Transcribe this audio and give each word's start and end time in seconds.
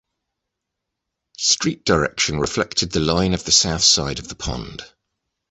Street 1.37 1.85
direction 1.85 2.39
reflected 2.39 2.91
the 2.91 2.99
line 2.99 3.35
of 3.35 3.43
the 3.43 3.51
south 3.51 3.83
side 3.83 4.17
of 4.17 4.29
the 4.29 4.35
pond. 4.35 4.81